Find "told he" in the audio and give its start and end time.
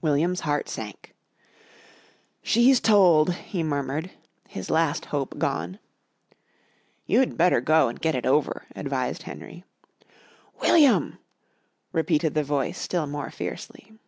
2.78-3.64